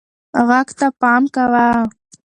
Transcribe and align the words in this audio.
غږ 0.47 0.67
ته 0.79 0.87
پام 0.99 1.23
کوه. 1.35 1.67